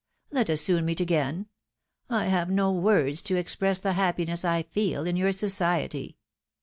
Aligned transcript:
Let 0.31 0.49
us 0.49 0.61
soon 0.61 0.85
meet 0.85 0.99
again. 0.99 1.45
I 2.09 2.25
have 2.25 2.49
no 2.49 2.71
words 2.71 3.21
to 3.21 3.35
express 3.35 3.77
the 3.77 3.93
happiness 3.93 4.43
L 4.43 4.63
feel 4.63 5.05
in 5.05 5.15
your 5.15 5.31
society. 5.31 6.17